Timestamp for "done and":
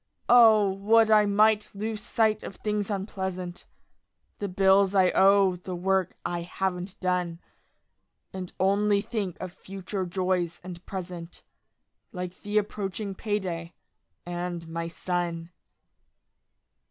6.99-8.51